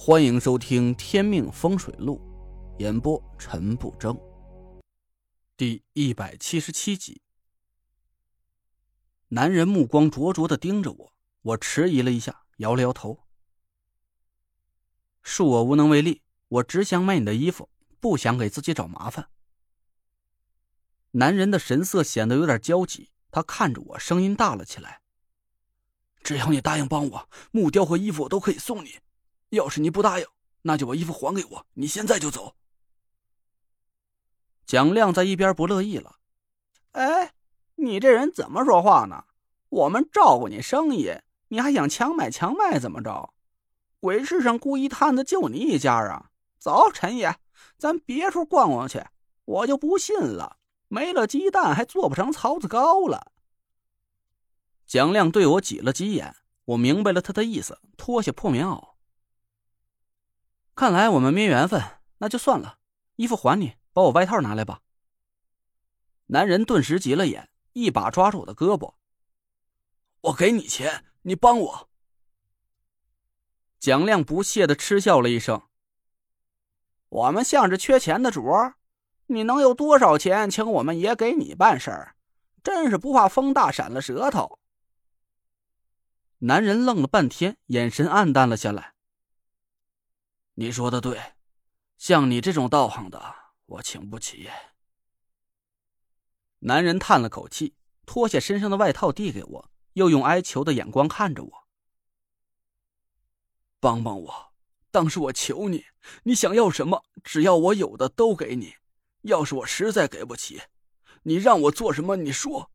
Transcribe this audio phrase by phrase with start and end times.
[0.00, 2.20] 欢迎收听《天命风水录》，
[2.80, 4.16] 演播陈不争。
[5.56, 7.20] 第一百七十七集。
[9.26, 13.24] 男人目光灼灼的盯着我，我迟疑了一下，摇了摇头。
[15.24, 17.68] 恕我无能为力，我只想买你的衣服，
[17.98, 19.28] 不想给自己找麻烦。
[21.10, 25.02] 男人的神色显得有点焦急，他看着我，声音大了起来
[26.22, 29.00] ：“只要你答应帮我，木雕和衣服我都可以送你。”
[29.50, 30.26] 要是你不答应，
[30.62, 31.66] 那就把衣服还给我。
[31.74, 32.54] 你现在就走。
[34.66, 36.16] 蒋亮在一边不乐意了
[36.92, 37.32] ：“哎，
[37.76, 39.24] 你这人怎么说话呢？
[39.70, 41.10] 我们照顾你生意，
[41.48, 42.78] 你还想强买强卖？
[42.78, 43.32] 怎么着？
[44.00, 46.30] 鬼市上雇一摊子就你一家啊？
[46.58, 47.36] 走，陈爷，
[47.78, 49.02] 咱别处逛逛去。
[49.44, 50.58] 我就不信了，
[50.88, 53.32] 没了鸡蛋还做不成槽子糕了。”
[54.86, 56.34] 蒋亮对我挤了挤眼，
[56.64, 58.87] 我明白了他的意思，脱下破棉袄。
[60.78, 61.82] 看来我们没缘分，
[62.18, 62.78] 那就算了。
[63.16, 64.80] 衣服还你，把我外套拿来吧。
[66.26, 68.94] 男人顿时急了眼，一把抓住我的胳膊。
[70.20, 71.90] 我给你钱，你帮我。
[73.80, 75.60] 蒋亮不屑的嗤笑了一声
[77.10, 78.76] ：“我们像是缺钱的主儿，
[79.26, 82.14] 你能有多少钱，请我们也给你办事儿，
[82.62, 84.60] 真是不怕风大闪了舌头。”
[86.38, 88.94] 男人愣了半天，眼神暗淡了下来。
[90.60, 91.34] 你说的对，
[91.98, 94.50] 像你这种道行的，我请不起。
[96.58, 101.68] 男人叹了口气，脱下身上的外套递给我，又用哀求的眼光看着我
[103.78, 104.52] ：“帮帮我，
[104.90, 105.84] 当是我求你，
[106.24, 108.74] 你想要什么，只要我有的都给你。
[109.20, 110.62] 要是我实在给不起，
[111.22, 112.16] 你让我做什么？
[112.16, 112.72] 你说。”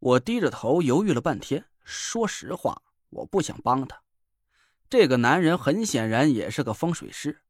[0.00, 4.03] 我低着头犹豫了半天，说实话，我不想帮他。
[4.96, 7.40] 这个男人很显然也是个风水师，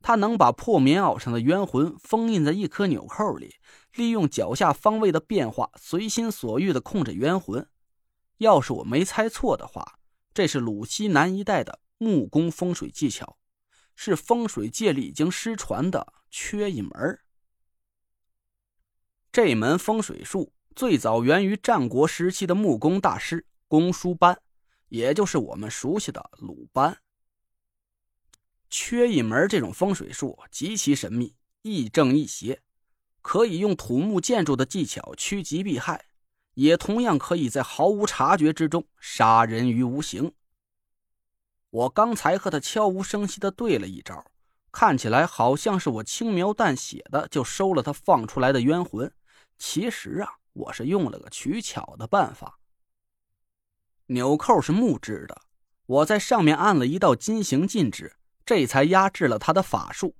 [0.00, 3.54] 他能把破棉袄上的冤魂封印在一颗纽扣里，
[3.94, 7.68] 利用脚下方位的变化，随心所欲的控制冤魂。
[8.38, 10.00] 要是我没猜错的话，
[10.34, 13.38] 这是鲁西南一带的木工风水技巧，
[13.94, 17.20] 是风水界里已经失传的缺一门。
[19.30, 24.42] 这门风水术最早源于战国时期的木工大师公输班。
[24.88, 26.98] 也就是我们熟悉的鲁班。
[28.70, 32.60] 缺一门这种风水术极其神秘，亦正亦邪，
[33.22, 36.06] 可以用土木建筑的技巧趋吉避害，
[36.54, 40.32] 也同样可以在毫无察觉之中杀人于无形。
[41.70, 44.24] 我刚才和他悄无声息的对了一招，
[44.70, 49.10] 看起来好像是我轻描淡写的就收了他放出来的冤魂，
[49.58, 52.57] 其实啊，我是用了个取巧的办法。
[54.10, 55.42] 纽扣是木质的，
[55.84, 60.16] 我在上面按了一道金形禁制，这才压制了他的法术。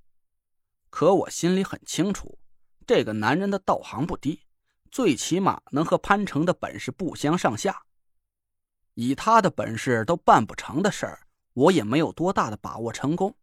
[0.91, 2.39] 可我心里很清楚，
[2.87, 4.43] 这个男人的道行不低，
[4.91, 7.83] 最起码能和潘成的本事不相上下。
[8.93, 13.35] 以他的本事都办不成的事儿，我也没有多大的把握成功，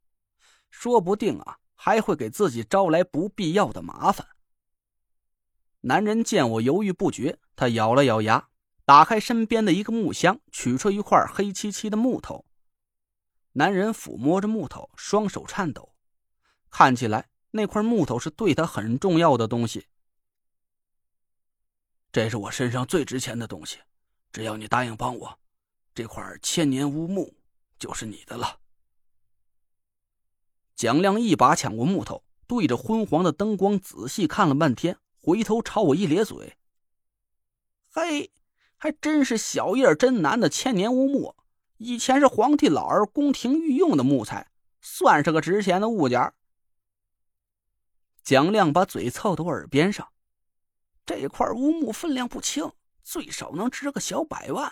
[0.69, 4.27] 说不定啊，还会给自己招来不必要的麻烦。
[5.81, 8.49] 男人见我犹豫不决，他咬了咬牙。
[8.85, 12.45] 打开身边的一个木箱，取出一块黑漆漆的木头。
[13.53, 15.95] 男人抚摸着木头，双手颤抖，
[16.69, 19.87] 看起来那块木头是对他很重要的东西。
[22.11, 23.79] 这是我身上最值钱的东西，
[24.31, 25.39] 只要你答应帮我，
[25.95, 27.35] 这块千年乌木
[27.79, 28.59] 就是你的了。
[30.75, 36.55] 蒋亮一把抢过木头，对着昏黄的灯光仔细看了半天，回头朝我一咧嘴
[37.89, 38.31] ：“嘿。”
[38.77, 41.35] 还真是小叶真难的千年乌木，
[41.77, 46.33] 以前是皇帝老儿宫廷御用的木材，算是个值钱的物件。
[48.23, 50.11] 蒋亮把嘴凑到我耳边上，
[51.05, 52.71] 这块乌木分量不轻，
[53.03, 54.71] 最少能值个小百万。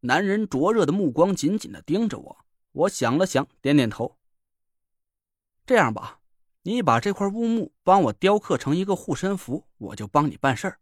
[0.00, 4.16] 男人灼热的目光紧紧的盯着我，我想了想，点点头。
[5.64, 6.20] 这样吧，
[6.62, 10.78] 你把这块乌木帮我雕刻成一个护身符，我就帮你办事儿。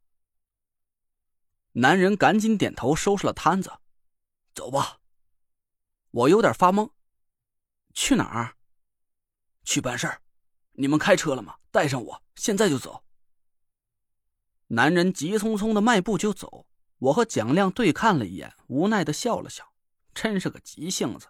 [1.76, 3.72] 男人赶紧点头，收拾了摊子，
[4.54, 5.00] 走吧。
[6.10, 6.90] 我有点发懵，
[7.92, 8.56] 去哪儿？
[9.64, 10.22] 去办事儿。
[10.72, 11.56] 你们开车了吗？
[11.72, 13.04] 带上我，现在就走。
[14.68, 16.66] 男人急匆匆的迈步就走。
[16.98, 19.74] 我和蒋亮对看了一眼，无奈的笑了笑，
[20.14, 21.26] 真是个急性子。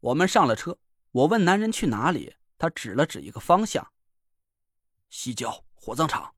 [0.00, 0.78] 我们上了车，
[1.12, 3.90] 我问男人去哪里，他指了指一个方向：
[5.08, 6.33] 西郊火葬场。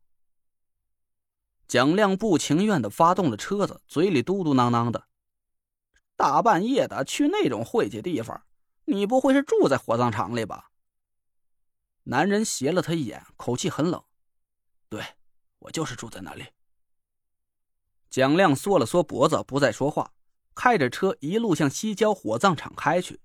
[1.68, 5.08] 蒋亮不情愿的发动了车子，嘴里嘟嘟囔囔的
[6.16, 8.44] ：“大半夜的去那种晦气地方，
[8.84, 10.70] 你不会是住在火葬场里吧？
[12.04, 14.02] 男人斜了他一眼，口气很冷
[14.88, 15.04] ：“对，
[15.58, 16.44] 我就是住在那里。”
[18.08, 20.12] 蒋亮缩了缩脖子，不再说话，
[20.54, 23.20] 开着车一路向西郊火葬场开去。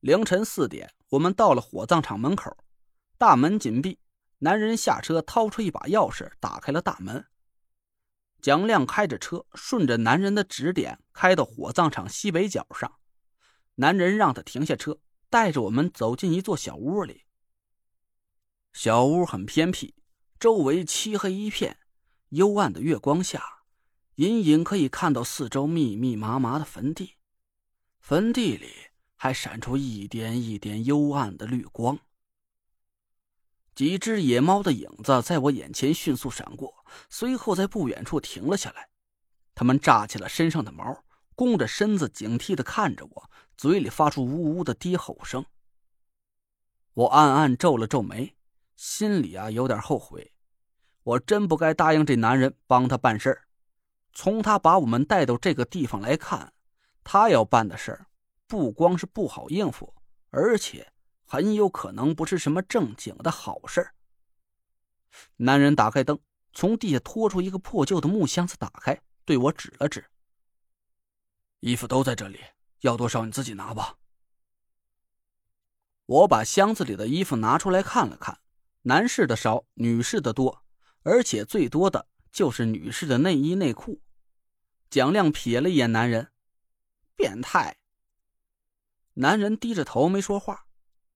[0.00, 2.54] 凌晨四点，我们到了火葬场门口，
[3.16, 3.98] 大门紧闭。
[4.38, 7.26] 男人下车，掏出一把钥匙，打开了大门。
[8.40, 12.98] 蒋亮开着车，顺着男人的指点开到火葬场西北角上。
[13.76, 14.98] 男人让他停下车，
[15.30, 17.24] 带着我们走进一座小屋里。
[18.72, 19.94] 小屋很偏僻，
[20.38, 21.78] 周围漆黑一片，
[22.28, 23.42] 幽暗的月光下，
[24.16, 27.14] 隐隐可以看到四周密密麻麻的坟地，
[28.00, 28.70] 坟地里
[29.16, 31.98] 还闪出一点一点幽暗的绿光。
[33.76, 38.88] 几只野猫的影子在我眼前迅速闪过，随后在不远处停了下来。
[39.54, 45.44] 它们炸起了身上的毛，弓着身子，警惕的看着我，嘴里发出呜呜的低吼声。
[46.94, 48.34] 我暗暗皱了皱眉，
[48.76, 50.32] 心里啊有点后悔。
[51.02, 53.42] 我真不该答应这男人帮他办事儿。
[54.14, 56.54] 从他把我们带到这个地方来看，
[57.04, 58.06] 他要办的事儿
[58.46, 59.94] 不光是不好应付，
[60.30, 60.90] 而且……
[61.26, 63.94] 很有可能不是什么正经的好事儿
[65.36, 66.18] 男人打开灯，
[66.52, 70.04] 从地下拖出一个破旧的木箱子，打开，对我指了指
[71.60, 72.38] ：“衣服都在这里，
[72.80, 73.96] 要多少你自己拿吧。”
[76.06, 78.38] 我把箱子里的衣服拿出来看了看，
[78.82, 80.62] 男士的少，女士的多，
[81.02, 84.00] 而且最多的就是女士的内衣内裤。
[84.88, 86.30] 蒋亮瞥了一眼男人，
[87.16, 87.78] 变态。
[89.14, 90.65] 男人低着头没说话。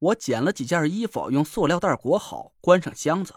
[0.01, 3.35] 我捡了几件衣服，用塑料袋裹好，关上箱子。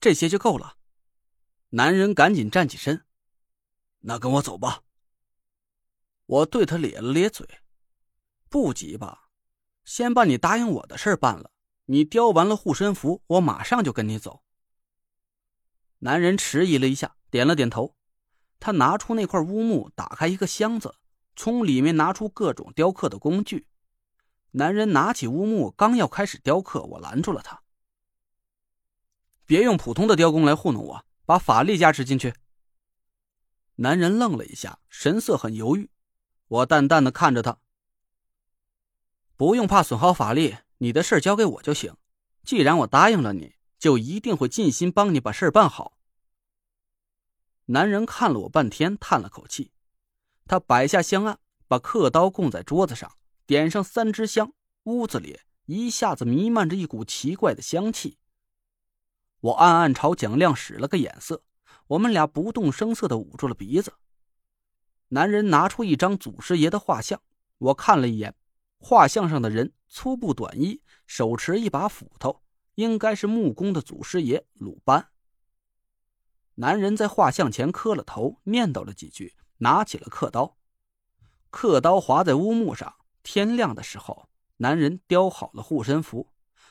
[0.00, 0.78] 这些就够了。
[1.70, 3.04] 男人赶紧站起身，
[4.00, 4.82] 那跟我走吧。
[6.26, 7.46] 我对他咧了咧嘴，
[8.48, 9.28] 不急吧？
[9.84, 11.50] 先把你答应我的事办了。
[11.86, 14.44] 你雕完了护身符，我马上就跟你走。
[15.98, 17.96] 男人迟疑了一下，点了点头。
[18.60, 20.94] 他拿出那块乌木，打开一个箱子，
[21.34, 23.66] 从里面拿出各种雕刻的工具。
[24.52, 27.62] 男人拿起乌木，刚要开始雕刻，我拦住了他。
[29.46, 32.34] 别用普通的雕工来糊弄我，把法力加持进去。
[33.76, 35.90] 男人愣了一下，神色很犹豫。
[36.48, 37.58] 我淡淡的看着他，
[39.36, 41.96] 不用怕损耗法力，你的事交给我就行。
[42.44, 45.96] 既然我答应了你，就一定会尽心帮你把事办好。
[47.66, 49.72] 男人看了我半天，叹了口气，
[50.46, 53.16] 他摆下香案，把刻刀供在桌子上。
[53.46, 54.52] 点上三支香，
[54.84, 58.18] 屋子里一下子弥漫着一股奇怪的香气。
[59.40, 61.42] 我暗暗朝蒋亮使了个眼色，
[61.88, 63.94] 我们俩不动声色的捂住了鼻子。
[65.08, 67.20] 男人拿出一张祖师爷的画像，
[67.58, 68.34] 我看了一眼，
[68.78, 72.42] 画像上的人粗布短衣，手持一把斧头，
[72.76, 75.08] 应该是木工的祖师爷鲁班。
[76.54, 80.56] 男人在画像前磕了头，念叨了几句，拿起了刻刀，
[81.50, 82.94] 刻刀划在乌木上。
[83.22, 86.28] 天亮的时候，男人雕好了护身符，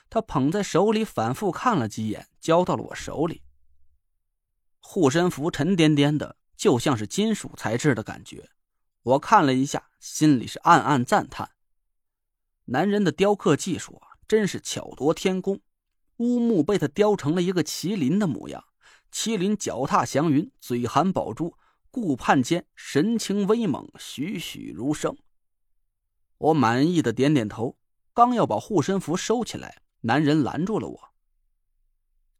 [0.10, 3.44] 他捧在手里，反复看了几眼，交到了我手里。
[4.80, 8.50] 护身符沉甸甸的，就像是金属材质的感觉。
[9.04, 11.52] 我看了一下，心里是暗暗赞叹：
[12.66, 15.62] 男人的雕刻技术啊，真是巧夺天工。
[16.18, 18.66] 乌木被他雕成了一个麒麟的模样，
[19.12, 21.58] 麒麟脚踏祥云，嘴含宝珠，
[21.90, 25.18] 顾盼间神情威猛，栩栩如生。
[26.42, 27.78] 我满意的点点头，
[28.16, 31.14] 刚要把护身符收起来，男人拦住了我。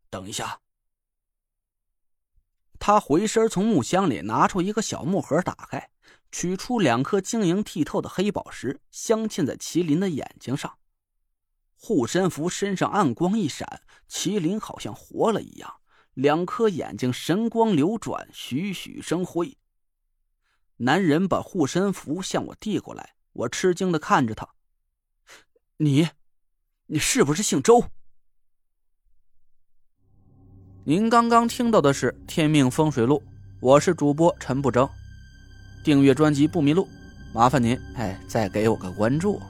[0.10, 0.60] 等一下。
[2.80, 5.92] 他回身从木箱里拿出一个小木盒，打开，
[6.32, 10.80] 取出两颗晶莹剔透的黑宝石，镶嵌在麒麟的眼睛上。
[11.76, 15.76] 护身符身上暗光一闪，麒麟好像活了一样，
[16.16, 19.56] 两颗眼睛神光流转，栩栩生辉。
[20.78, 23.14] 男人把护身符向我递过来。
[23.34, 24.48] 我吃惊的看着他，
[25.78, 26.10] 你，
[26.88, 27.84] 你是不是姓周？
[30.84, 33.20] 您刚刚听到的是《天命风水录》，
[33.62, 34.90] 我是主播陈不争。
[35.84, 36.88] 订阅专辑不迷路，
[37.34, 39.42] 麻烦您哎，再给我个关注。